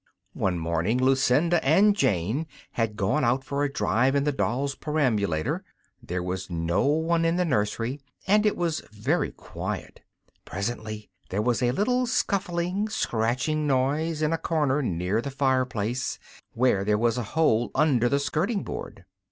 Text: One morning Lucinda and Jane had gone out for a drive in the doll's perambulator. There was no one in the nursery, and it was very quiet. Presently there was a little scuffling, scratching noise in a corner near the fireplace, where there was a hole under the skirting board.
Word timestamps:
One 0.33 0.57
morning 0.57 0.97
Lucinda 0.97 1.63
and 1.63 1.95
Jane 1.95 2.47
had 2.71 2.95
gone 2.95 3.23
out 3.23 3.43
for 3.43 3.63
a 3.63 3.71
drive 3.71 4.15
in 4.15 4.23
the 4.23 4.31
doll's 4.31 4.73
perambulator. 4.73 5.63
There 6.01 6.23
was 6.23 6.49
no 6.49 6.87
one 6.87 7.23
in 7.23 7.35
the 7.35 7.45
nursery, 7.45 8.01
and 8.25 8.43
it 8.43 8.57
was 8.57 8.79
very 8.91 9.29
quiet. 9.31 10.01
Presently 10.43 11.11
there 11.29 11.43
was 11.43 11.61
a 11.61 11.69
little 11.69 12.07
scuffling, 12.07 12.89
scratching 12.89 13.67
noise 13.67 14.23
in 14.23 14.33
a 14.33 14.39
corner 14.39 14.81
near 14.81 15.21
the 15.21 15.29
fireplace, 15.29 16.17
where 16.53 16.83
there 16.83 16.97
was 16.97 17.19
a 17.19 17.23
hole 17.37 17.69
under 17.75 18.09
the 18.09 18.17
skirting 18.19 18.63
board. 18.63 19.05